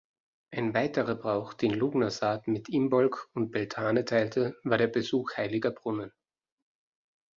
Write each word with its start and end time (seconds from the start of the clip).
Ein 0.49 0.73
weiterer 0.73 1.13
Brauch, 1.13 1.53
den 1.53 1.75
Lughnasadh 1.75 2.47
mit 2.49 2.69
Imbolc 2.69 3.29
und 3.35 3.51
Beltane 3.51 4.03
teilte, 4.03 4.55
war 4.63 4.79
der 4.79 4.87
Besuch 4.87 5.37
heiliger 5.37 5.69
Brunnen. 5.69 6.11